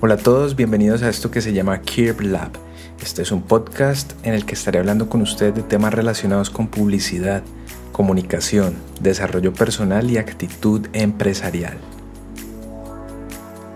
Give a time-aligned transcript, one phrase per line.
[0.00, 2.52] Hola a todos, bienvenidos a esto que se llama Kirb Lab.
[3.02, 6.68] Este es un podcast en el que estaré hablando con ustedes de temas relacionados con
[6.68, 7.42] publicidad,
[7.90, 11.78] comunicación, desarrollo personal y actitud empresarial.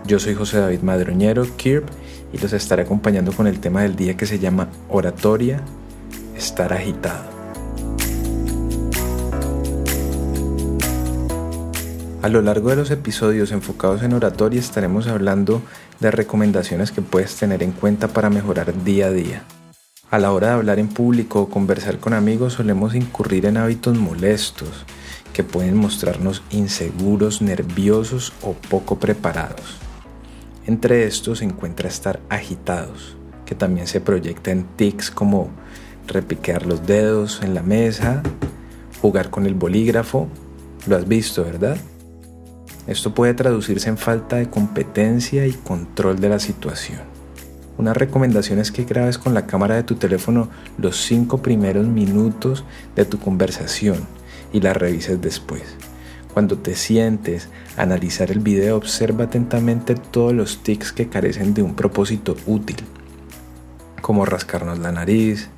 [0.07, 1.83] Yo soy José David Madroñero, Kirb,
[2.31, 5.59] y los estaré acompañando con el tema del día que se llama oratoria,
[6.37, 7.32] estar agitado.
[12.23, 15.61] A lo largo de los episodios enfocados en oratoria estaremos hablando
[15.99, 19.43] de recomendaciones que puedes tener en cuenta para mejorar día a día.
[20.09, 23.97] A la hora de hablar en público o conversar con amigos solemos incurrir en hábitos
[23.97, 24.85] molestos
[25.33, 29.75] que pueden mostrarnos inseguros, nerviosos o poco preparados.
[30.65, 35.49] Entre estos se encuentra estar agitados, que también se proyecta en tics como
[36.07, 38.23] repiquear los dedos en la mesa,
[39.01, 40.29] jugar con el bolígrafo.
[40.87, 41.77] Lo has visto, ¿verdad?
[42.85, 46.99] Esto puede traducirse en falta de competencia y control de la situación.
[47.77, 52.65] Una recomendación es que grabes con la cámara de tu teléfono los 5 primeros minutos
[52.95, 53.97] de tu conversación
[54.51, 55.63] y la revises después.
[56.33, 61.75] Cuando te sientes analizar el video, observa atentamente todos los tics que carecen de un
[61.75, 62.77] propósito útil,
[64.01, 65.49] como rascarnos la nariz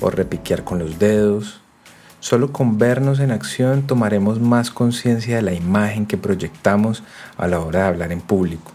[0.00, 1.60] o repiquear con los dedos,
[2.20, 7.04] Solo con vernos en acción tomaremos más conciencia de la imagen que proyectamos
[7.36, 8.72] a la hora de hablar en público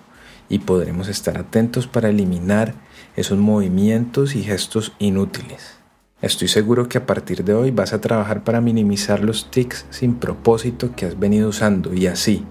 [0.48, 2.74] y podremos estar atentos para eliminar
[3.16, 5.76] esos movimientos y gestos inútiles.
[6.22, 10.16] Estoy seguro que a partir de hoy vas a trabajar para minimizar los tics sin
[10.16, 12.46] propósito que has venido usando y así,